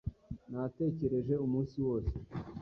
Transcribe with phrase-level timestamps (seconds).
[0.51, 2.13] Natekereje umunsi wose.